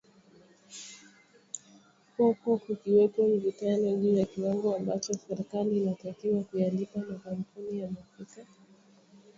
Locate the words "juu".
3.97-4.15